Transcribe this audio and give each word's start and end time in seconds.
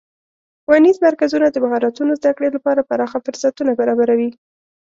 ښوونیز 0.63 0.97
مرکزونه 1.07 1.47
د 1.49 1.57
مهارتونو 1.65 2.11
زدهکړې 2.19 2.49
لپاره 2.55 2.87
پراخه 2.89 3.17
فرصتونه 3.25 3.71
برابروي. 3.79 4.29